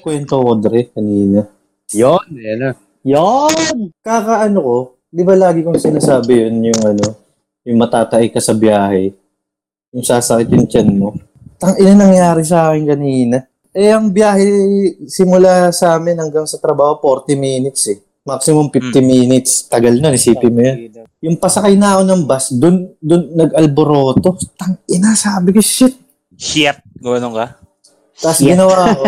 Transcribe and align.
kwento 0.00 0.40
ko, 0.40 0.56
Dre, 0.56 0.88
kanina. 0.90 1.46
Yun, 1.92 2.26
yan 2.34 2.58
na. 2.58 2.70
Yan! 3.04 3.94
Kakaano 4.04 4.58
ko, 4.60 4.76
di 5.08 5.22
ba 5.24 5.32
lagi 5.32 5.64
kong 5.64 5.80
sinasabi 5.80 6.46
yun, 6.46 6.72
yung 6.72 6.80
ano, 6.84 7.06
yung 7.64 7.78
matatay 7.80 8.28
ka 8.28 8.40
sa 8.40 8.52
biyahe, 8.52 9.12
yung 9.92 10.04
sasakit 10.04 10.48
yung 10.52 10.68
tiyan 10.68 10.90
mo. 10.96 11.16
Tang 11.60 11.76
ina 11.76 11.92
nangyari 11.92 12.44
sa 12.44 12.72
akin 12.72 12.84
kanina. 12.88 13.44
Eh, 13.70 13.92
ang 13.92 14.10
biyahe 14.10 14.48
simula 15.06 15.70
sa 15.70 15.94
amin 15.94 16.18
hanggang 16.18 16.48
sa 16.48 16.58
trabaho, 16.58 16.98
40 16.98 17.36
minutes 17.38 17.82
eh. 17.92 17.98
Maximum 18.24 18.68
50 18.68 19.00
minutes. 19.00 19.64
Tagal 19.68 19.96
na, 19.96 20.12
isipin 20.12 20.52
mo 20.52 20.60
yun. 20.60 20.92
Yung 21.20 21.36
pasakay 21.36 21.76
na 21.76 21.96
ako 21.96 22.02
ng 22.04 22.22
bus, 22.24 22.44
dun, 22.56 22.76
dun 23.00 23.32
nag-alboroto. 23.32 24.36
Tang 24.56 24.76
ina, 24.88 25.12
sabi 25.12 25.52
ko, 25.52 25.60
shit. 25.60 25.96
Shit. 26.36 26.80
Gano'n 27.00 27.32
ka? 27.32 27.59
Tapos 28.20 28.40
ginawa 28.40 28.92
ko. 28.94 29.04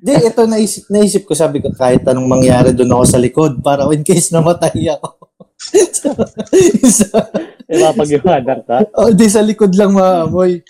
Di, 0.00 0.12
ito 0.22 0.42
naisip, 0.48 0.88
naisip 0.88 1.22
ko, 1.28 1.36
sabi 1.36 1.60
ko, 1.60 1.68
kahit 1.74 2.04
anong 2.08 2.28
mangyari 2.30 2.72
doon 2.72 2.96
ako 2.96 3.04
sa 3.04 3.18
likod, 3.20 3.60
para 3.60 3.84
in 3.92 4.06
case 4.06 4.32
namatay 4.32 4.92
ako. 4.92 5.08
so, 6.96 7.08
Ipapag-iwanan 7.66 8.60
ka. 8.62 8.76
oh, 8.96 9.10
di 9.10 9.26
sa 9.26 9.42
likod 9.42 9.74
lang 9.74 9.92
maamoy. 9.96 10.62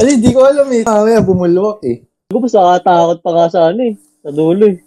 Ay, 0.00 0.16
hindi 0.16 0.32
ko 0.32 0.44
alam 0.44 0.68
eh. 0.72 0.82
Mamaya 0.84 1.20
bumulwak 1.20 1.80
eh. 1.84 2.04
Ako 2.32 2.38
mas 2.40 2.54
nakatakot 2.56 3.18
pa 3.20 3.30
nga 3.36 3.46
sa 3.52 3.60
ano 3.68 3.80
eh. 3.84 3.94
Sa 4.24 4.30
dulo 4.32 4.64
eh. 4.64 4.78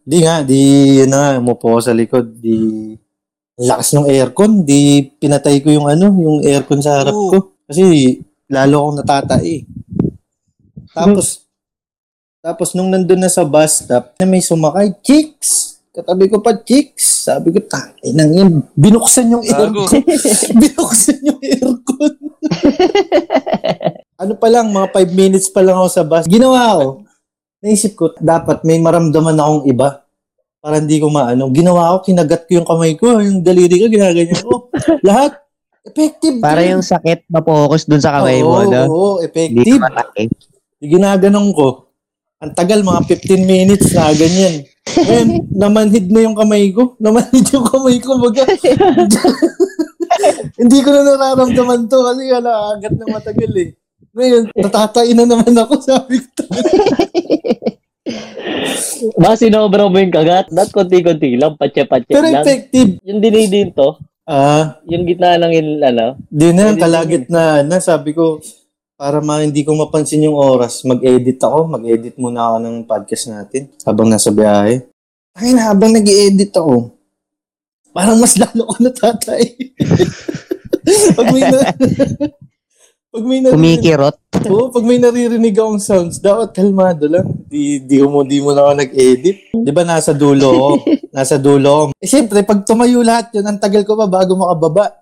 Di 0.00 0.18
nga, 0.24 0.40
di, 0.40 0.60
yun 1.04 1.12
na 1.12 1.36
umupo 1.36 1.76
ako 1.76 1.80
sa 1.84 1.92
likod, 1.92 2.40
di, 2.40 2.96
lakas 3.60 3.92
ng 3.94 4.08
aircon, 4.08 4.64
di, 4.64 5.12
pinatay 5.20 5.60
ko 5.60 5.68
yung 5.68 5.86
ano, 5.86 6.08
yung 6.08 6.40
aircon 6.40 6.80
sa 6.80 7.04
harap 7.04 7.12
Oo. 7.12 7.28
ko. 7.28 7.38
Kasi, 7.68 8.16
lalo 8.48 8.74
akong 8.80 8.98
natatay. 9.04 9.46
Tapos, 10.90 11.46
tapos 12.40 12.68
nung 12.74 12.90
nandun 12.90 13.20
na 13.20 13.30
sa 13.30 13.46
bus 13.46 13.84
stop, 13.86 14.16
na 14.18 14.26
may 14.26 14.42
sumakay, 14.42 14.90
chicks! 15.04 15.78
Katabi 15.90 16.30
ko 16.30 16.38
pa, 16.42 16.54
chicks! 16.56 17.26
Sabi 17.26 17.52
ko, 17.52 17.60
inang 18.06 18.32
yun, 18.32 18.50
binuksan 18.74 19.30
yung 19.30 19.44
Gago. 19.44 19.86
aircon. 19.86 20.02
binuksan 20.62 21.18
yung 21.20 21.40
aircon. 21.42 22.12
ano 24.16 24.32
pa 24.34 24.48
lang, 24.48 24.72
mga 24.72 24.88
5 24.88 25.12
minutes 25.14 25.48
pa 25.52 25.60
lang 25.62 25.78
ako 25.78 25.88
sa 25.90 26.02
bus. 26.02 26.26
Ginawa 26.26 26.80
ko, 26.80 26.86
naisip 27.60 27.92
ko, 27.94 28.16
dapat 28.18 28.64
may 28.64 28.80
maramdaman 28.80 29.36
akong 29.36 29.64
iba. 29.68 30.02
Para 30.60 30.76
hindi 30.76 31.00
ko 31.00 31.08
maano. 31.08 31.48
Ginawa 31.52 31.96
ko, 31.96 32.04
kinagat 32.04 32.44
ko 32.44 32.60
yung 32.60 32.68
kamay 32.68 32.92
ko, 32.96 33.16
yung 33.20 33.40
daliri 33.40 33.80
ko, 33.80 33.86
ginaganyan 33.88 34.40
ko. 34.44 34.68
Lahat, 35.08 35.32
effective. 35.88 36.36
Para 36.40 36.60
din. 36.60 36.76
yung 36.76 36.84
sakit 36.84 37.24
ma-focus 37.32 37.88
dun 37.88 38.00
sa 38.00 38.20
kamay 38.20 38.44
Oo, 38.44 38.48
mo, 38.48 38.68
no? 38.68 38.82
Oo, 38.88 39.10
Hindi 39.20 39.28
effective. 39.28 39.80
ka 39.80 39.88
matake. 39.88 40.24
Ginaganon 40.80 41.52
ko. 41.52 41.92
Ang 42.40 42.56
tagal, 42.56 42.80
mga 42.80 43.04
15 43.04 43.44
minutes 43.44 43.92
na 43.92 44.16
ganyan. 44.16 44.64
Ngayon, 44.88 45.28
namanhid 45.52 46.08
na 46.08 46.24
yung 46.24 46.32
kamay 46.32 46.72
ko. 46.72 46.96
Namanhid 46.96 47.44
yung 47.52 47.68
kamay 47.68 48.00
ko. 48.00 48.16
Baga, 48.16 48.48
hindi 50.60 50.78
ko 50.80 50.88
na 50.88 51.04
nararamdaman 51.04 51.84
to 51.84 52.00
kasi 52.00 52.32
ala, 52.32 52.74
agad 52.74 52.96
na 52.96 53.12
matagal 53.12 53.52
eh. 53.60 53.70
Ngayon, 54.16 54.42
natatain 54.56 55.14
na 55.14 55.28
naman 55.28 55.52
ako, 55.52 55.74
sabi 55.84 56.16
ko. 56.18 56.42
Ba, 59.20 59.36
sinobra 59.36 59.86
mo 59.86 60.00
yung 60.00 60.12
kagat? 60.12 60.48
That 60.50 60.72
konti-konti 60.72 61.36
lang, 61.36 61.60
patya-patya 61.60 62.10
Pero 62.10 62.26
lang. 62.26 62.42
effective. 62.42 62.98
Yung 63.04 63.20
dinay 63.20 63.46
din 63.52 63.70
to, 63.76 64.00
Ah, 64.30 64.78
yung 64.86 65.10
gitna 65.10 65.34
lang 65.34 65.50
yung 65.50 65.82
ano, 65.82 66.14
di 66.30 66.54
na, 66.54 66.70
Pwede 66.70 66.78
kalagit 66.78 67.26
na, 67.26 67.66
na, 67.66 67.82
sabi 67.82 68.14
ko, 68.14 68.38
para 69.00 69.24
ma 69.24 69.40
hindi 69.40 69.64
ko 69.64 69.72
mapansin 69.72 70.28
yung 70.28 70.36
oras, 70.36 70.84
mag-edit 70.84 71.40
ako, 71.40 71.72
mag-edit 71.72 72.20
muna 72.20 72.52
ako 72.52 72.56
ng 72.60 72.76
podcast 72.84 73.32
natin 73.32 73.72
habang 73.80 74.12
nasa 74.12 74.28
biyahe. 74.28 74.84
Ay, 75.32 75.56
habang 75.56 75.96
nag-edit 75.96 76.52
ako, 76.52 76.92
parang 77.96 78.20
mas 78.20 78.36
lalo 78.36 78.68
ko 78.68 78.76
natatay. 78.76 79.56
pag 81.16 81.26
may 81.32 81.44
na, 81.48 81.58
pag 83.16 83.24
may 83.24 83.40
naririnig, 83.40 83.80
Kumikirot. 83.80 84.16
Oo, 84.52 84.68
pag 84.68 84.84
may 84.84 85.00
naririnig 85.00 85.56
akong 85.56 85.80
sounds, 85.80 86.20
dapat 86.20 86.52
kalmado 86.52 87.08
lang. 87.08 87.24
Di, 87.48 87.80
di, 87.80 88.04
mo, 88.04 88.20
di 88.20 88.44
mo 88.44 88.52
na 88.52 88.68
ako 88.68 88.84
nag-edit. 88.84 89.36
Di 89.64 89.70
ba 89.72 89.80
nasa 89.80 90.12
dulo 90.12 90.48
ako? 90.52 90.70
Nasa 91.16 91.40
dulo 91.40 91.68
ako. 91.72 91.84
Eh, 92.04 92.08
siyempre, 92.08 92.44
pag 92.44 92.68
tumayo 92.68 93.00
lahat 93.00 93.32
yun, 93.32 93.48
ang 93.48 93.56
tagal 93.56 93.80
ko 93.80 93.96
pa 93.96 94.04
bago 94.04 94.36
makababa. 94.36 94.92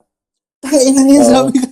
Tangin 0.63 0.95
na 0.95 1.19
Oo. 1.19 1.27
sabi 1.27 1.59
ko. 1.59 1.67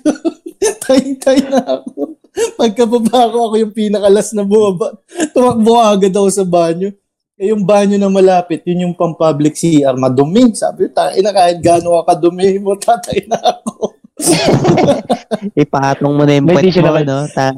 Tayo-tayo 0.87 1.45
na 1.51 1.63
ako. 1.63 2.06
Pagkababa 2.55 3.27
ako, 3.27 3.39
ako 3.43 3.55
yung 3.59 3.73
pinakalas 3.73 4.33
na 4.33 4.43
bumaba. 4.43 4.97
Tumakbo 5.33 5.73
agad 5.79 6.13
ako 6.13 6.29
sa 6.29 6.45
banyo. 6.45 6.93
Eh, 7.37 7.53
yung 7.53 7.63
banyo 7.63 7.97
na 7.97 8.09
malapit, 8.09 8.65
yun 8.65 8.89
yung 8.89 8.97
pang-public 8.97 9.53
CR, 9.53 9.93
madumi. 9.95 10.53
Sabi 10.53 10.89
ko, 10.89 10.97
tayo 10.97 11.17
na 11.21 11.31
kahit 11.31 11.61
gaano 11.61 12.01
ka 12.01 12.15
kadumi 12.15 12.57
mo, 12.57 12.73
tatay 12.75 13.29
na 13.29 13.37
ako. 13.37 13.93
Ipatong 15.55 16.15
mo 16.17 16.25
na 16.25 16.41
yung 16.41 16.49
tissue 16.49 16.81
mo, 16.81 16.97
no? 16.99 17.29
Ta- 17.29 17.53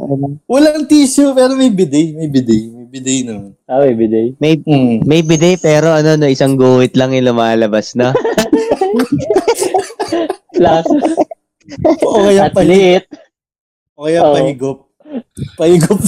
Walang 0.51 0.91
tissue, 0.91 1.31
pero 1.31 1.55
may 1.55 1.71
bidet. 1.71 2.11
May 2.13 2.27
bidet. 2.27 2.67
May 2.69 2.87
bidet 2.91 3.23
naman. 3.23 3.55
ah, 3.65 3.79
may 3.79 3.95
biday. 3.95 4.27
may, 4.37 4.55
Mm. 4.59 5.07
may 5.07 5.23
bidet 5.23 5.63
pero 5.63 5.95
ano, 5.95 6.19
no, 6.19 6.27
isang 6.27 6.59
guhit 6.59 6.99
lang 6.99 7.15
yung 7.15 7.31
lumalabas, 7.31 7.95
no? 7.95 8.11
Last, 10.59 10.91
O 12.03 12.27
kaya, 12.27 12.49
athlete. 12.51 13.07
O 13.99 14.07
kaya 14.07 14.23
Oo. 14.23 14.35
pahigop. 14.39 14.79
Pahigop. 15.59 15.99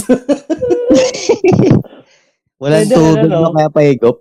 Walang 2.61 2.87
Pwede, 2.87 2.95
tubig 2.95 3.27
ano, 3.27 3.51
no? 3.51 3.51
kaya 3.51 3.67
pahigop. 3.67 4.17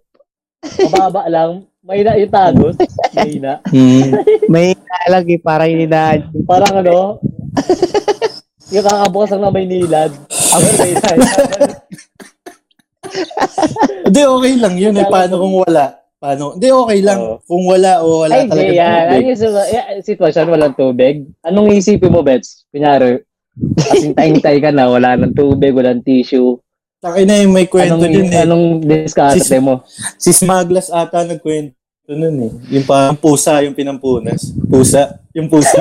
Mababa 0.90 1.22
lang. 1.30 1.50
May 1.80 2.02
na 2.02 2.18
yung 2.18 2.34
tagos. 2.34 2.76
May 3.14 3.38
na. 3.38 3.62
hmm. 3.70 4.10
May 4.50 4.74
nalag 4.74 5.26
eh, 5.30 5.38
parang 5.40 5.70
ininaan. 5.70 6.34
Parang 6.44 6.82
ano, 6.82 7.22
yung 8.74 8.84
kakabukas 8.84 9.30
lang 9.38 9.42
na 9.46 9.54
may 9.54 9.66
nilad. 9.70 10.12
Ako 10.28 10.66
may 10.76 10.92
na. 10.98 11.10
Hindi, 14.02 14.20
okay 14.26 14.54
lang 14.58 14.74
yun. 14.76 14.94
Eh. 14.98 15.06
Paano 15.06 15.34
kung 15.38 15.54
wala? 15.62 15.84
Paano? 16.20 16.58
Hindi, 16.58 16.68
okay 16.68 17.00
lang. 17.00 17.18
Oo. 17.22 17.36
Kung 17.46 17.64
wala 17.70 17.92
o 18.04 18.26
wala 18.26 18.34
Ay, 18.34 18.50
talaga. 18.50 18.72
Yan. 18.76 19.04
Ay, 19.08 19.20
yung 19.30 20.04
sitwasyon, 20.04 20.52
walang 20.52 20.74
tubig. 20.76 21.24
Anong 21.46 21.72
isipin 21.72 22.12
mo, 22.12 22.20
Bets? 22.20 22.68
Kunyari, 22.68 23.24
kasing 23.76 24.14
tay 24.40 24.58
ka 24.58 24.70
na, 24.70 24.88
wala 24.88 25.16
ng 25.16 25.34
tubig, 25.34 25.74
walang 25.74 26.02
tissue. 26.02 26.56
Takin 27.00 27.24
na 27.24 27.40
yung 27.40 27.56
may 27.56 27.64
kwento 27.64 27.96
Anong, 27.96 28.12
din 28.12 28.28
eh. 28.28 28.44
anong 28.44 28.64
diskarte 28.84 29.40
Sis- 29.40 29.56
mo? 29.56 29.80
Si 30.20 30.36
Smaglas 30.36 30.92
ata 30.92 31.24
nagkwento 31.24 31.72
nun 32.12 32.36
eh. 32.44 32.52
Yung 32.76 32.84
parang 32.84 33.16
pusa, 33.16 33.64
yung 33.64 33.72
pinampunas. 33.72 34.52
Pusa. 34.68 35.16
Yung 35.32 35.48
pusa. 35.48 35.80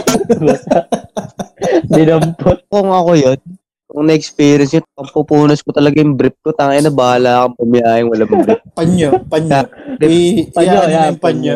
Dinampot. 1.91 2.63
Kung 2.72 2.90
ako 2.94 3.19
yun, 3.19 3.40
kung 3.90 4.06
na-experience 4.06 4.78
yun, 4.78 4.86
pampupunas 4.94 5.59
ko 5.59 5.74
talaga 5.74 6.00
yung 6.00 6.13
brief 6.16 6.38
ko, 6.40 6.53
tangin 6.53 6.86
na 6.86 6.94
bahala 6.94 7.44
akong 7.44 7.57
pumiyayang 7.68 8.07
walang 8.07 8.30
brief. 8.30 8.62
panyo. 8.78 9.09
Panyo. 9.28 9.59
I, 10.00 10.46
Panyo, 10.53 10.80
yan, 10.88 11.06
yung 11.12 11.19
panyo. 11.19 11.56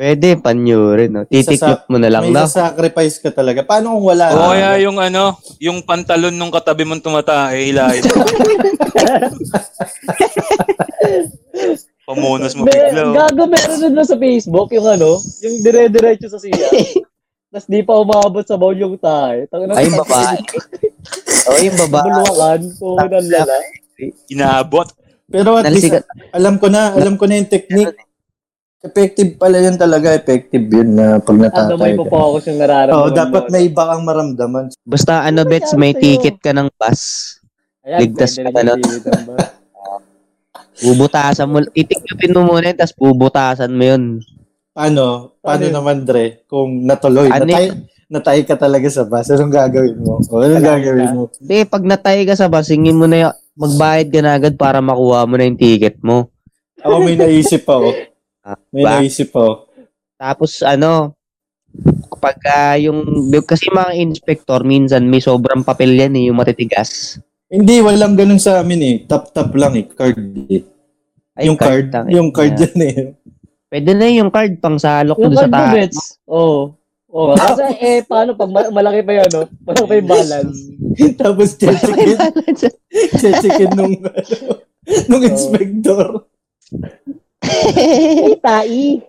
Pwede, 0.00 0.40
panyo 0.40 0.96
rin, 0.96 1.12
no? 1.12 1.28
Titiklop 1.28 1.84
mo 1.92 2.00
na 2.00 2.08
lang, 2.08 2.32
May 2.32 2.32
no? 2.32 2.48
sacrifice 2.48 3.20
ka 3.20 3.28
talaga. 3.36 3.60
Paano 3.68 4.00
kung 4.00 4.08
wala? 4.08 4.32
O 4.32 4.56
kaya 4.56 4.80
yung 4.80 4.96
ano, 4.96 5.36
yung 5.60 5.84
pantalon 5.84 6.32
nung 6.32 6.48
katabi 6.48 6.88
mong 6.88 7.04
tumatae, 7.04 7.68
hilahin 7.68 8.08
mo. 8.08 8.24
Pamunas 12.08 12.56
mo 12.56 12.64
Be, 12.64 12.72
bigla. 12.72 13.12
oh. 13.12 13.14
gago 13.14 13.44
meron 13.44 13.76
nun 13.76 13.94
na 14.00 14.08
sa 14.08 14.16
Facebook, 14.16 14.72
yung 14.72 14.88
ano, 14.88 15.20
yung 15.44 15.56
dire-diretso 15.60 16.32
sa 16.32 16.40
siya. 16.40 16.56
Tapos 17.52 17.66
di 17.68 17.84
pa 17.84 18.00
umabot 18.00 18.46
sa 18.46 18.56
bowl 18.56 18.80
yung 18.80 18.96
tayo. 18.96 19.44
Tangina, 19.52 19.76
Ay, 19.76 19.84
yung 19.92 20.00
babae. 20.00 20.38
O, 21.50 21.56
yung 21.60 21.76
babae. 21.76 22.04
Bulwakan, 22.08 22.60
kung 22.76 22.96
ng 23.00 23.28
lala. 23.32 23.56
Inaabot. 24.32 24.88
Pero 25.28 25.60
at 25.60 25.68
least, 25.68 25.92
Nalisikat. 25.92 26.04
alam 26.32 26.56
ko 26.56 26.66
na, 26.72 26.92
alam 26.96 27.20
ko 27.20 27.24
na 27.28 27.36
yung 27.36 27.48
technique. 27.52 27.96
Effective 28.80 29.36
pala 29.36 29.60
yun 29.60 29.76
talaga. 29.76 30.16
Effective 30.16 30.64
yun 30.64 30.96
na 30.96 31.20
pag 31.20 31.36
Ano 31.36 31.44
natatay 31.44 31.76
may 31.76 31.94
ka. 32.00 32.08
focus 32.08 32.42
yung 32.48 32.58
nararamdaman 32.64 32.96
Oo, 32.96 33.12
dapat 33.12 33.42
mo. 33.44 33.50
may 33.52 33.62
iba 33.68 33.82
kang 33.84 34.04
maramdaman. 34.08 34.64
Basta 34.88 35.12
ano, 35.20 35.40
Bets, 35.44 35.76
may 35.76 35.92
ticket 35.92 36.40
ka 36.40 36.56
ng 36.56 36.72
bus. 36.80 37.00
Ayan, 37.84 37.98
ligtas 38.00 38.40
pwede 38.40 38.48
ka 38.48 38.60
na, 38.64 38.72
ba? 39.20 39.36
Bubutasan 40.84 41.48
mo, 41.52 41.60
titiklopin 41.60 42.32
mo 42.32 42.40
muna 42.48 42.72
yun, 42.72 42.76
tapos 42.80 42.96
bubutasan 42.96 43.72
mo 43.76 43.84
yun. 43.84 44.02
Paano? 44.72 45.36
Paano 45.44 45.68
yun? 45.68 45.76
naman, 45.76 45.96
Dre? 46.08 46.48
Kung 46.48 46.88
natuloy, 46.88 47.28
Ano 47.28 47.44
natay, 47.44 47.68
natay 48.08 48.40
ka 48.48 48.56
talaga 48.56 48.88
sa 48.88 49.04
bus, 49.04 49.28
anong 49.28 49.52
gagawin 49.52 50.00
mo? 50.00 50.24
O, 50.24 50.40
anong 50.40 50.56
Wala 50.56 50.72
gagawin 50.80 51.04
ka. 51.04 51.12
mo? 51.12 51.22
Hindi, 51.36 51.58
pag 51.68 51.84
natay 51.84 52.24
ka 52.24 52.32
sa 52.32 52.48
bus, 52.48 52.72
hingin 52.72 52.96
mo 52.96 53.04
na 53.04 53.28
yung, 53.28 53.34
magbayad 53.60 54.08
ka 54.08 54.20
na 54.24 54.32
agad 54.40 54.54
para 54.56 54.80
makuha 54.80 55.28
mo 55.28 55.36
na 55.36 55.44
yung 55.44 55.60
ticket 55.60 56.00
mo. 56.00 56.32
Ako 56.80 57.04
may 57.04 57.12
naisip 57.12 57.68
ako. 57.68 57.92
Ah, 58.40 58.56
May 58.72 58.84
ba? 58.84 58.90
naisip 58.98 59.30
ako. 59.30 59.68
Tapos 60.16 60.60
ano, 60.60 61.12
pag 62.18 62.36
ah, 62.46 62.76
yung, 62.76 63.04
kasi 63.42 63.68
mga 63.68 63.96
inspector, 63.96 64.60
minsan 64.62 65.06
may 65.06 65.20
sobrang 65.20 65.62
papel 65.62 65.92
yan 65.92 66.16
eh, 66.16 66.28
yung 66.28 66.36
matitigas. 66.36 67.20
Hindi, 67.46 67.82
walang 67.82 68.14
ganun 68.14 68.38
sa 68.38 68.62
amin 68.62 68.80
eh. 68.80 68.96
Tap-tap 69.04 69.50
lang 69.54 69.74
eh. 69.74 69.84
Card 69.86 70.18
eh. 70.46 70.62
Ay, 71.34 71.48
yung 71.48 71.58
card. 71.58 71.90
tang- 71.90 72.06
yung 72.06 72.30
card 72.30 72.54
Yeah. 72.54 72.68
yan 72.68 72.80
eh. 72.80 72.96
Pwede 73.70 73.90
na 73.94 74.06
yung 74.06 74.30
card 74.30 74.58
pang 74.58 74.78
salok 74.78 75.18
doon 75.18 75.34
sa 75.34 75.46
card 75.46 75.90
taas. 75.90 76.18
Oo. 76.26 76.74
Oo. 77.10 77.34
Kasi 77.38 77.66
eh, 77.78 78.00
paano 78.02 78.34
pag 78.34 78.50
ma- 78.50 78.70
malaki 78.70 79.02
pa 79.02 79.12
yun, 79.14 79.30
no? 79.30 79.42
Malaki 79.62 79.84
pa 79.84 79.94
yung 79.94 80.10
balance. 80.10 80.58
Tapos 81.22 81.48
chechikin. 81.54 82.18
chechikin 83.14 83.70
nung, 83.74 83.94
nung 85.10 85.22
inspector. 85.22 86.26
Tai. 88.44 89.00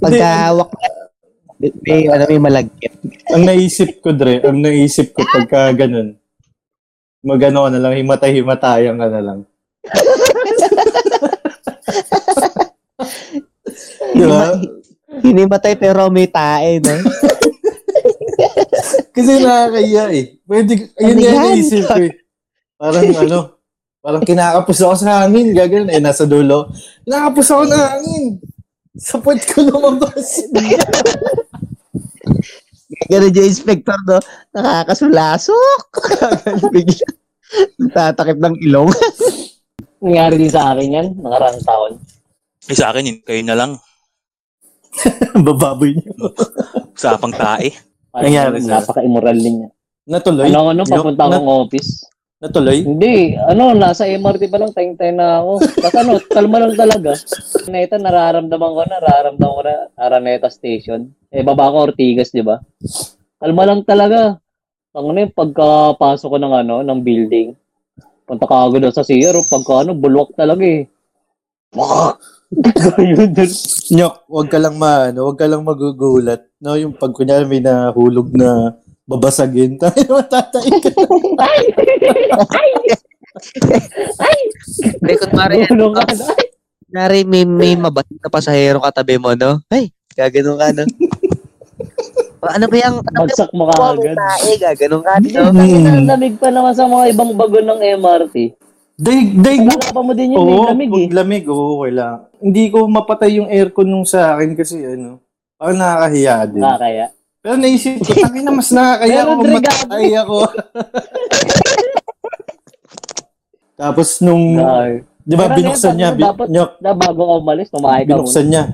Pagkahawak 0.00 0.72
may, 1.60 2.08
ano, 2.08 2.24
may 2.24 2.40
malagkit. 2.40 2.88
Ang 3.36 3.44
naisip 3.44 4.00
ko, 4.00 4.16
Dre, 4.16 4.40
ang 4.40 4.64
naisip 4.64 5.12
ko 5.12 5.28
pagka 5.28 5.76
ganun, 5.76 6.16
magano 7.20 7.68
na 7.68 7.76
lang, 7.76 8.00
himatay-himatayan 8.00 8.96
ka 8.96 9.12
na 9.12 9.20
lang. 9.20 9.44
Di 14.16 14.24
ba? 14.24 14.56
Hinimatay 15.20 15.76
pero 15.76 16.08
may 16.08 16.32
tae, 16.32 16.80
no? 16.80 16.96
Kasi 19.14 19.44
nakakaya 19.44 20.08
eh. 20.16 20.40
Pwede, 20.48 20.88
ayun 20.96 21.12
Ano 21.12 21.20
yung 21.20 21.44
naisip 21.44 21.84
ko 21.84 22.08
eh. 22.08 22.24
Parang 22.80 23.04
ano, 23.04 23.59
parang 24.00 24.24
kinakapos 24.24 24.78
ako 24.80 24.94
sa 24.96 25.24
hangin, 25.24 25.52
gagawin 25.52 25.92
eh, 25.92 26.00
nasa 26.00 26.24
dulo. 26.24 26.72
Nakapos 27.04 27.46
ako 27.52 27.62
ng 27.68 27.82
hangin. 27.84 28.24
Sa 28.96 29.20
puwet 29.20 29.44
ko 29.46 29.64
lumabas. 29.64 30.44
Ganun 33.06 33.36
yung 33.36 33.48
inspector, 33.48 33.96
no? 34.04 34.18
Nakakasulasok. 34.52 35.82
Bigla. 36.74 37.08
Tatakip 37.90 38.38
ng 38.38 38.56
ilong. 38.66 38.90
Nangyari 40.00 40.34
din 40.40 40.52
sa 40.52 40.72
akin 40.72 40.96
yan, 40.96 41.06
nakarang 41.20 41.60
taon. 41.62 41.92
Eh, 42.66 42.76
sa 42.76 42.90
akin, 42.92 43.04
yun, 43.04 43.18
kayo 43.20 43.42
na 43.44 43.56
lang. 43.56 43.72
Bababoy 45.46 45.94
niyo. 45.94 46.12
Usapang 46.96 47.34
tae. 47.34 47.72
Parang 48.10 48.26
Nangyari 48.26 48.58
sa- 48.62 48.82
Napaka-immoral 48.82 49.38
din 49.38 49.54
niya. 49.62 49.68
Natuloy? 50.10 50.50
Ano, 50.50 50.72
ano, 50.72 50.82
papunta 50.82 51.30
akong 51.30 51.46
office. 51.46 52.06
Natuloy? 52.40 52.80
Hindi, 52.80 53.36
ano, 53.36 53.76
nasa 53.76 54.08
MRT 54.08 54.48
pa 54.48 54.56
lang, 54.56 54.72
tayong-tayo 54.72 55.12
na 55.12 55.44
ako. 55.44 55.52
Tapos 55.76 55.98
ano, 56.00 56.12
kalma 56.34 56.58
lang 56.64 56.72
talaga. 56.72 57.12
Neta, 57.68 58.00
nararamdaman 58.00 58.72
ko 58.72 58.80
na, 58.88 58.96
nararamdaman 58.96 59.56
ko 59.60 59.62
na, 59.68 59.74
Araneta 60.00 60.48
Station. 60.48 61.12
Eh, 61.28 61.44
baba 61.44 61.68
ko, 61.68 61.92
Ortigas, 61.92 62.32
di 62.32 62.40
ba? 62.40 62.56
Kalma 63.36 63.68
lang 63.68 63.84
talaga. 63.84 64.40
Ang 64.96 65.12
ano 65.12 65.18
yung 65.28 65.36
pagkapasok 65.36 66.28
ko 66.32 66.38
ng 66.40 66.54
ano, 66.64 66.74
ng 66.80 67.00
building. 67.04 67.52
Punta 68.24 68.48
ka 68.48 68.72
agad 68.72 68.88
sa 68.88 69.04
CR, 69.04 69.36
pagka 69.44 69.84
ano, 69.84 69.92
bulwak 69.92 70.32
talaga 70.32 70.64
eh. 70.64 70.88
Nyok, 73.94 74.14
wag 74.32 74.48
ka 74.48 74.58
lang 74.58 74.80
maano, 74.80 75.28
wag 75.28 75.36
ka 75.36 75.44
lang 75.44 75.60
magugulat. 75.60 76.48
No, 76.56 76.74
yung 76.74 76.96
pag 76.96 77.12
kunyari 77.12 77.44
may 77.44 77.60
nahulog 77.60 78.32
na 78.32 78.80
babasagin, 79.10 79.74
tayo 79.74 79.98
matatay 80.14 80.70
ka. 80.78 80.90
Ay! 81.36 81.60
Ay! 82.54 82.70
Ay! 84.20 84.38
Hindi, 84.94 85.12
kunwari, 85.18 85.54
Gulong 85.66 85.94
ka 85.94 86.04
na. 86.06 86.24
kunwari 86.84 87.18
may, 87.22 87.42
may 87.42 87.74
mabating 87.74 88.18
na 88.18 88.30
pasahero 88.30 88.78
katabi 88.78 89.18
mo, 89.18 89.34
no? 89.34 89.58
Ay, 89.66 89.90
gaganon 90.14 90.56
ka, 90.56 90.70
no? 90.72 90.84
Ano 92.40 92.72
ba 92.72 92.76
yung, 92.78 93.04
ano 93.04 93.18
ba 93.20 93.20
yung 93.20 93.28
Bagsak 93.28 93.52
mo 93.52 93.68
ka 93.68 93.76
agad. 93.92 94.16
tae, 94.16 94.50
gaganon 94.56 95.04
ka, 95.04 95.12
no? 95.20 95.52
lamig 96.08 96.40
pa 96.40 96.48
naman 96.48 96.72
sa 96.72 96.88
mga 96.88 97.12
ibang 97.12 97.36
bago 97.36 97.60
ng 97.60 97.80
MRT. 98.00 98.36
Daig, 98.96 99.28
daig 99.34 99.60
mo. 99.60 99.76
Wala 99.76 99.92
pa 99.92 100.00
mo 100.00 100.12
din 100.12 100.32
yun, 100.32 100.44
may 100.44 100.60
lamig 100.66 100.92
eh. 100.94 101.06
lamig, 101.12 101.44
oo, 101.44 101.84
wala. 101.84 102.28
Hindi 102.36 102.68
ko 102.68 102.84
mapatay 102.84 103.36
yung 103.36 103.48
aircon 103.48 103.84
nung 103.84 104.04
sa 104.04 104.32
akin 104.32 104.52
kasi 104.52 104.80
ano, 104.80 105.20
parang 105.56 105.76
nakakahiya 105.76 106.36
din. 106.48 106.60
Ah, 106.60 106.76
kaya. 106.76 107.06
Pero 107.40 107.56
naisip 107.56 108.04
ko, 108.04 108.12
tangin 108.24 108.44
na 108.44 108.52
mas 108.52 108.68
kung 108.68 109.40
Dre, 109.40 109.52
matatay 109.56 110.12
ako. 110.12 110.38
Tapos 113.80 114.20
nung, 114.20 114.60
di 115.24 115.34
ba, 115.40 115.48
Pero 115.48 115.56
binuksan 115.56 115.96
niya, 115.96 116.12
ano, 116.12 116.18
bi- 116.20 116.24
dapat- 116.28 116.50
Nyok, 116.52 116.70
Na 116.84 116.92
bago 116.92 117.22
ka 117.24 117.34
umalis, 117.40 117.72
tumahay 117.72 118.04
ka 118.04 118.12
binuksan 118.12 118.44
niya. 118.52 118.64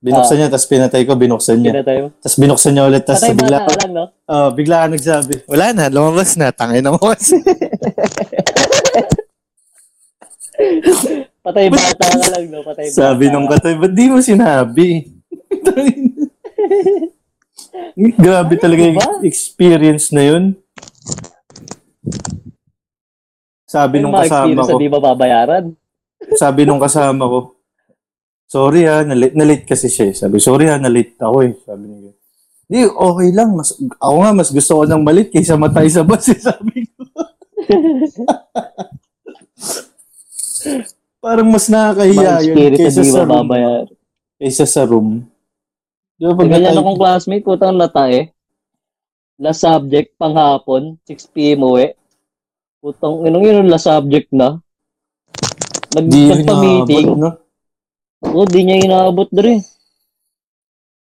Binuksan 0.00 0.36
niya, 0.38 0.48
tapos 0.48 0.68
pinatay 0.70 1.02
ko, 1.04 1.12
binuksan 1.12 1.60
niya. 1.60 1.72
Muna 1.76 1.84
tayo. 1.84 2.04
Tapos 2.22 2.36
binuksan 2.38 2.72
niya 2.72 2.84
ulit, 2.88 3.04
tapos 3.04 3.20
Patay 3.20 3.36
bigla, 3.36 3.58
lang, 3.58 3.92
no? 3.92 4.04
oh, 4.24 4.48
bigla 4.54 4.76
ka 4.80 4.86
nagsabi, 4.88 5.34
wala 5.44 5.64
na, 5.74 5.90
lumabas 5.90 6.30
na, 6.38 6.54
tangin 6.54 6.80
na 6.80 6.94
mo 6.94 7.02
kasi. 7.02 7.36
Patay 11.44 11.68
bata 11.68 12.00
ka 12.00 12.28
lang, 12.32 12.48
no? 12.48 12.64
Patay 12.64 12.88
bata. 12.88 12.96
Sabi 12.96 13.28
nung 13.28 13.44
katay, 13.44 13.76
ba't 13.76 13.92
di 13.92 14.08
mo 14.08 14.18
sinabi? 14.18 15.04
Grabe 17.96 18.54
talaga 18.56 18.82
yung 18.82 18.98
Ano 18.98 19.20
ba? 19.20 19.24
experience 19.24 20.12
na 20.12 20.22
yun. 20.26 20.44
Sabi 23.66 23.98
nung 23.98 24.14
kasama 24.14 24.52
ko, 24.54 24.70
na 24.70 24.78
di 24.78 24.88
mababayaran. 24.88 25.64
sabi 26.34 26.62
nung 26.64 26.78
kasama 26.78 27.24
ko, 27.24 27.38
sorry 28.46 28.86
ha, 28.86 29.02
na-late, 29.02 29.34
na-late 29.34 29.64
kasi 29.64 29.88
siya. 29.88 30.06
eh." 30.10 30.14
Sabi, 30.14 30.38
sorry 30.38 30.70
ha, 30.70 30.78
na-late 30.78 31.18
ako 31.18 31.36
eh. 31.42 31.52
Sabi 31.60 31.84
niya. 31.84 32.12
Di, 32.66 32.82
okay 32.84 33.30
lang. 33.30 33.54
Mas, 33.54 33.74
ako 33.96 34.16
nga, 34.20 34.30
mas 34.32 34.50
gusto 34.50 34.72
ko 34.74 34.82
ng 34.84 35.02
malit 35.02 35.30
kaysa 35.30 35.54
matay 35.54 35.86
sa 35.86 36.02
bus 36.02 36.26
eh, 36.28 36.40
sabi 36.48 36.86
ko. 36.86 37.02
Parang 41.18 41.48
mas 41.48 41.66
nakakahiya 41.66 42.42
yun 42.44 42.56
kaysa 42.76 43.02
sa 43.02 43.22
room. 43.24 43.48
Kaysa 44.38 44.64
sa 44.64 44.82
room. 44.84 45.26
Di 46.16 46.24
ba 46.24 46.32
pag 46.32 46.48
Ganyan 46.48 46.80
akong 46.80 46.96
classmate, 46.96 47.44
putang 47.44 47.76
natae. 47.76 48.32
Last 49.36 49.68
subject, 49.68 50.16
panghapon, 50.16 50.96
6pm 51.04 51.60
uwi. 51.60 51.92
Putang, 52.80 53.28
inong 53.28 53.44
yun, 53.44 53.68
last 53.68 53.84
subject 53.84 54.32
na. 54.32 54.56
Nag, 55.92 56.06
Di 56.08 56.32
nagpa-meeting. 56.32 57.20
no? 57.20 57.36
Oo, 58.24 58.48
di 58.48 58.64
niya 58.64 58.80
inaabot 58.80 59.28
rin. 59.36 59.60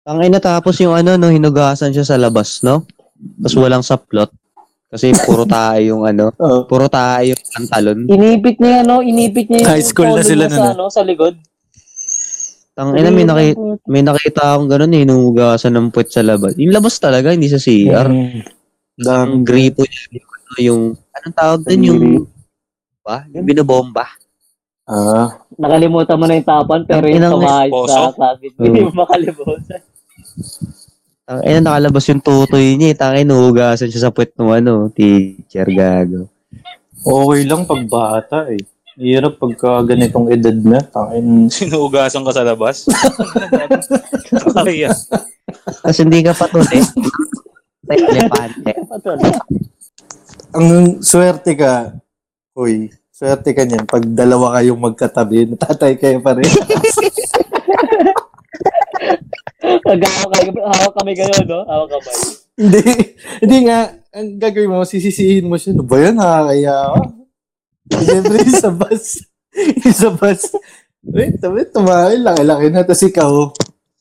Ang 0.06 0.20
ina 0.22 0.44
tapos 0.44 0.78
yung 0.84 0.94
ano, 0.94 1.16
no, 1.16 1.32
hinugasan 1.32 1.96
siya 1.96 2.06
sa 2.06 2.20
labas, 2.20 2.62
no? 2.62 2.84
Tapos 3.40 3.56
walang 3.56 3.82
saplot. 3.82 4.30
Kasi 4.92 5.16
puro 5.26 5.48
tae 5.48 5.90
yung 5.90 6.04
ano, 6.04 6.36
puro 6.70 6.92
tae 6.92 7.32
yung 7.34 7.42
pantalon. 7.56 8.00
Inipit 8.12 8.60
niya, 8.60 8.84
no? 8.84 9.00
Inipit 9.00 9.48
niya 9.48 9.64
yung 9.64 9.72
High 9.72 9.88
school 9.88 10.12
na 10.12 10.22
sila 10.22 10.46
nun, 10.46 10.60
sa, 10.60 10.64
ah. 10.68 10.74
ano, 10.76 10.86
sa 10.92 11.02
likod. 11.08 11.40
Ang 12.76 12.92
ina, 13.00 13.08
may, 13.08 13.24
naki, 13.24 13.48
may 13.88 14.04
nakita 14.04 14.52
akong 14.52 14.68
gano'n 14.68 14.96
eh, 15.00 15.02
hinugasan 15.08 15.72
ng 15.80 15.96
puwet 15.96 16.12
sa 16.12 16.20
labas. 16.20 16.60
Yung 16.60 16.76
labas 16.76 17.00
talaga, 17.00 17.32
hindi 17.32 17.48
sa 17.48 17.56
CR. 17.56 18.12
Mm. 18.12 18.44
Ang 19.08 19.48
gripo 19.48 19.88
niya, 19.88 20.02
yung, 20.12 20.28
ano, 20.28 20.52
yung, 20.60 20.82
anong 21.16 21.36
tawag 21.40 21.62
din 21.64 21.88
yung, 21.88 22.02
ba? 23.00 23.24
Yung 23.32 23.48
binobomba. 23.48 24.04
Ah. 24.84 25.40
Nakalimutan 25.56 26.20
mo 26.20 26.28
na 26.28 26.36
yung 26.36 26.50
tapan, 26.52 26.82
pero 26.84 27.08
yung 27.08 27.24
Poso? 27.72 28.12
sa 28.12 28.12
mo, 28.12 28.60
hindi 28.60 28.80
mo 28.84 28.92
makalimutan. 28.92 29.80
Ang 31.26 31.42
ina, 31.48 31.60
nakalabas 31.64 32.06
yung 32.12 32.22
tutoy 32.22 32.76
niya 32.76 32.92
eh. 32.92 32.98
Tangin, 33.00 33.24
hinugasan 33.24 33.88
siya 33.88 34.12
sa 34.12 34.14
puwet 34.14 34.36
ng 34.36 34.52
ano, 34.52 34.92
teacher, 34.92 35.66
gago. 35.72 36.28
Okay 37.02 37.42
lang 37.48 37.64
pag 37.64 37.84
bata 37.88 38.52
eh. 38.52 38.62
Hirap 38.96 39.36
pagka 39.44 39.84
ganitong 39.84 40.32
edad 40.32 40.56
na. 40.56 40.80
Tangin. 40.80 41.46
Sinuugasan 41.56 42.24
ka 42.24 42.32
sa 42.32 42.48
labas. 42.48 42.88
Kaya. 44.56 44.96
Tapos 45.84 46.00
hindi 46.00 46.24
ka 46.24 46.32
patuloy. 46.32 46.80
Tay, 47.86 48.00
elepante. 48.02 48.72
Ang 50.56 51.04
swerte 51.04 51.52
ka, 51.60 51.92
Uy, 52.56 52.88
swerte 53.12 53.52
ka 53.52 53.68
niyan. 53.68 53.84
Pag 53.84 54.16
dalawa 54.16 54.56
kayong 54.56 54.80
magkatabi, 54.80 55.52
natatay 55.52 56.00
kayo 56.00 56.24
pa 56.24 56.40
rin. 56.40 56.48
Kami, 59.86 60.02
hawak 60.62 60.94
kami 60.98 61.14
kayo, 61.14 61.34
no? 61.46 61.66
Hawak 61.66 61.90
kamay. 61.94 62.18
hindi. 62.58 62.82
Hindi 63.42 63.58
nga. 63.66 63.80
Ang 64.14 64.38
gagawin 64.38 64.70
mo, 64.70 64.86
sisisihin 64.86 65.50
mo 65.50 65.58
siya. 65.58 65.74
Ano 65.74 65.86
ba 65.86 65.98
yan? 66.02 66.16
Nakakaya 66.18 66.74
ako. 66.90 67.25
Siyempre, 67.90 68.40
sa 68.50 68.70
bus. 68.74 69.06
Sa 69.94 70.10
bus. 70.12 70.42
Wait, 71.06 71.38
tabi, 71.38 71.64
tumahay. 71.70 72.18
Laki-laki 72.18 72.68
na. 72.74 72.82
Tapos 72.82 73.06
ikaw, 73.06 73.32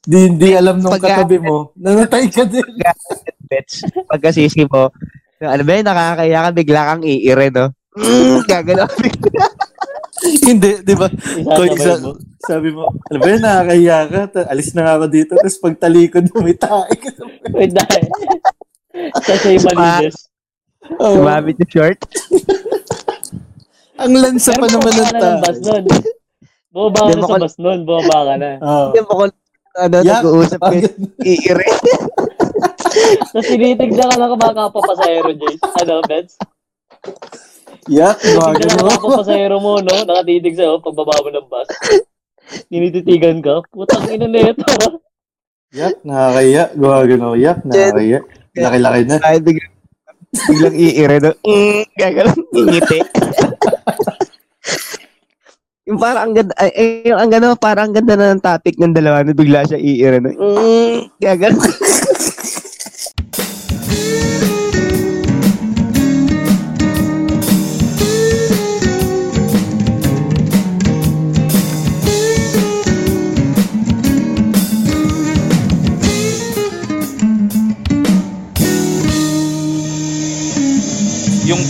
di, 0.05 0.33
di 0.37 0.57
alam 0.57 0.81
nung 0.81 0.93
Pagka- 0.97 1.25
katabi 1.25 1.39
mo, 1.41 1.73
nanatay 1.77 2.29
ka 2.33 2.49
din. 2.49 2.65
Bets. 3.45 3.85
Pagkasisi 4.09 4.65
mo, 4.69 4.89
ano 5.41 5.63
ba 5.63 5.73
yun, 5.77 5.85
nakakaya 5.85 6.39
ka, 6.49 6.51
bigla 6.57 6.81
kang 6.89 7.05
iire, 7.05 7.53
no? 7.53 7.67
Mm, 7.95 8.39
gagalaw. 8.49 8.89
Hindi, 10.25 10.81
di 10.81 10.95
ba? 10.97 11.07
Mo. 11.13 12.17
sabi 12.45 12.73
mo, 12.73 12.89
ano 12.89 13.19
ba 13.21 13.27
yan, 13.29 13.43
nakakahiya 13.45 13.99
ka, 14.09 14.21
Ta- 14.33 14.49
alis 14.49 14.73
na 14.73 14.81
nga 14.89 14.93
ako 14.97 15.07
dito, 15.13 15.33
tapos 15.37 15.61
pagtalikod 15.61 16.25
mo, 16.33 16.41
may 16.41 16.57
tae 16.57 16.93
ka 16.97 17.11
Wait, 17.53 17.73
dahil. 17.77 18.05
Sa 19.21 19.35
yung 19.53 19.65
malinis. 19.69 20.17
Oh, 21.01 21.21
Sumabit 21.21 21.57
yung 21.61 21.73
short. 21.73 21.99
Ang 24.05 24.15
lansa 24.15 24.53
pa 24.55 24.67
naman 24.67 24.93
ng 24.93 25.09
na 25.09 25.19
tao. 25.19 25.37
nun. 25.57 25.85
Bumaba 26.69 26.99
ka 26.99 27.07
Hindi 27.07 27.15
na 27.15 27.23
sa 27.23 27.31
ko- 27.31 27.43
bus 27.43 27.57
nun. 27.57 27.79
Bumaba 27.83 28.19
ka 28.23 28.35
na. 28.37 28.51
Hindi 28.61 29.01
mo 29.01 29.13
ko 29.13 29.25
ano, 29.75 29.97
Yak. 30.07 30.23
nag-uusap 30.23 30.61
kayo. 30.63 30.87
Iire. 31.27 31.67
Tapos 33.35 33.47
tinitignan 33.51 34.07
ka 34.07 34.17
lang 34.17 34.31
kumakapa 34.31 34.79
pa 34.79 34.93
sa 34.95 35.05
aero, 35.11 35.35
Jace. 35.35 35.63
Ano, 35.83 35.95
Bets? 36.07 36.35
Yak, 37.91 38.17
ka 38.23 38.55
mo. 38.79 38.87
lang 38.87 39.03
pa 39.03 39.23
sa 39.27 39.35
aero 39.35 39.59
mo, 39.59 39.83
no? 39.83 39.93
Nakatitig 40.07 40.55
sa'yo 40.55 40.79
pagbaba 40.79 41.19
mo 41.19 41.29
ng 41.29 41.49
bus. 41.51 41.69
Tinititigan 42.71 43.43
ka. 43.43 43.67
Putang 43.67 44.07
ina 44.09 44.31
na 44.31 44.55
ito. 44.55 44.63
Yak, 45.75 45.99
nakakaya. 46.07 46.71
Gumagano. 46.71 47.35
Yak, 47.35 47.67
nakakaya. 47.67 48.23
Laki-laki 48.55 49.03
na. 49.11 49.17
Ay, 49.27 49.43
biglang, 49.43 49.75
biglang 50.31 50.77
iire. 50.79 51.17
No? 51.19 51.31
Mm, 51.43 51.83
gagalang 51.99 52.41
ingiti. 52.55 52.99
Yung 55.85 56.01
parang 56.01 56.23
ang 56.29 56.35
ganda, 56.35 56.53
ay, 56.57 57.05
yung 57.05 57.21
ang 57.21 57.31
ganda, 57.31 57.53
parang 57.61 57.85
ang 57.93 57.95
ganda 57.95 58.15
na 58.17 58.33
ng 58.33 58.41
topic 58.41 58.81
ng 58.81 58.97
dalawa 58.97 59.21
na 59.21 59.37
bigla 59.37 59.69
siya 59.69 59.77
iire. 59.77 60.17
No? 60.17 60.33
Mm, 60.33 61.13
gagalang. 61.21 61.61
Yung 62.34 62.34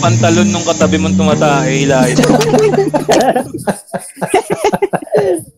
pantalon 0.04 0.52
nung 0.52 0.68
katabi 0.68 1.00
mong 1.00 1.16
tumatae, 1.16 1.80
hilahin. 1.80 2.20